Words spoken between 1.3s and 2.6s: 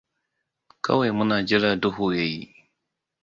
jira duhu ya yi.